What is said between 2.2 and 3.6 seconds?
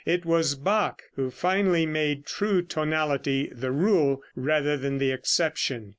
true tonality